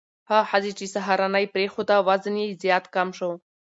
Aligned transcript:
هغه 0.29 0.43
ښځې 0.51 0.71
چې 0.77 0.85
سهارنۍ 0.95 1.45
پرېښوده، 1.53 1.95
وزن 2.07 2.35
یې 2.41 2.57
زیات 2.63 2.85
کم 2.95 3.09
شو. 3.17 3.31